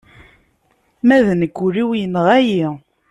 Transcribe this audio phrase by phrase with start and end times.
[1.07, 2.65] Ma d nekk ul-iw yenɣa-yi.